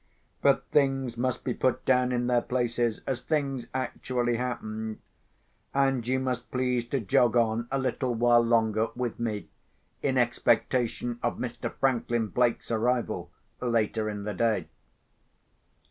[0.41, 6.49] But things must be put down in their places, as things actually happened—and you must
[6.49, 9.49] please to jog on a little while longer with me,
[10.01, 11.71] in expectation of Mr.
[11.71, 13.29] Franklin Blake's arrival
[13.61, 14.69] later in the day.